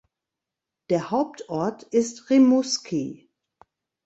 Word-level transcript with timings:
Der 0.89 1.11
Hauptort 1.11 1.83
ist 1.83 2.31
Rimouski. 2.31 3.29